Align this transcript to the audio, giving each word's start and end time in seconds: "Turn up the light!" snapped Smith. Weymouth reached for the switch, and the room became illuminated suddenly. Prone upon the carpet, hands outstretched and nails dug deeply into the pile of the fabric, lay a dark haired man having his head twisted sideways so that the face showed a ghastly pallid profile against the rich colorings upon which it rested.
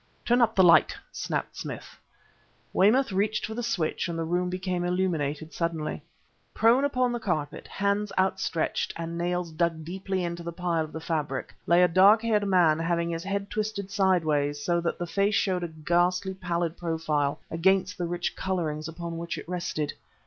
"Turn 0.25 0.41
up 0.41 0.55
the 0.55 0.63
light!" 0.63 0.97
snapped 1.11 1.55
Smith. 1.57 1.99
Weymouth 2.73 3.11
reached 3.11 3.45
for 3.45 3.53
the 3.53 3.61
switch, 3.61 4.07
and 4.07 4.17
the 4.17 4.23
room 4.23 4.49
became 4.49 4.83
illuminated 4.83 5.53
suddenly. 5.53 6.01
Prone 6.55 6.83
upon 6.85 7.11
the 7.11 7.19
carpet, 7.19 7.67
hands 7.67 8.11
outstretched 8.17 8.93
and 8.95 9.15
nails 9.15 9.51
dug 9.51 9.85
deeply 9.85 10.23
into 10.23 10.41
the 10.41 10.51
pile 10.51 10.83
of 10.83 10.91
the 10.91 10.99
fabric, 11.01 11.53
lay 11.67 11.83
a 11.83 11.87
dark 11.87 12.23
haired 12.23 12.47
man 12.47 12.79
having 12.79 13.11
his 13.11 13.23
head 13.25 13.51
twisted 13.51 13.91
sideways 13.91 14.59
so 14.65 14.81
that 14.81 14.97
the 14.97 15.05
face 15.05 15.35
showed 15.35 15.63
a 15.63 15.67
ghastly 15.67 16.33
pallid 16.33 16.77
profile 16.77 17.39
against 17.51 17.99
the 17.99 18.07
rich 18.07 18.35
colorings 18.35 18.87
upon 18.87 19.19
which 19.19 19.37
it 19.37 19.47
rested. 19.47 19.93